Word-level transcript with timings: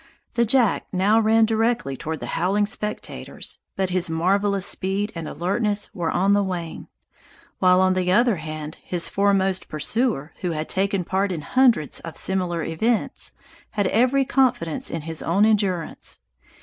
The 0.33 0.45
Jack 0.45 0.87
now 0.91 1.19
ran 1.19 1.45
directly 1.45 1.95
toward 1.95 2.21
the 2.21 2.25
howling 2.33 2.65
spectators, 2.65 3.59
but 3.75 3.91
his 3.91 4.09
marvelous 4.09 4.65
speed 4.65 5.11
and 5.13 5.27
alertness 5.27 5.91
were 5.93 6.09
on 6.09 6.33
the 6.33 6.41
wane; 6.41 6.87
while 7.59 7.79
on 7.81 7.93
the 7.93 8.11
other 8.11 8.37
hand 8.37 8.77
his 8.83 9.07
foremost 9.07 9.67
pursuer, 9.69 10.33
who 10.41 10.53
had 10.53 10.67
taken 10.67 11.03
part 11.03 11.31
in 11.31 11.41
hundreds 11.41 11.99
of 11.99 12.17
similar 12.17 12.63
events, 12.63 13.33
had 13.73 13.85
every 13.85 14.25
confidence 14.25 14.89
in 14.89 15.01
his 15.03 15.21
own 15.21 15.45
endurance. 15.45 16.21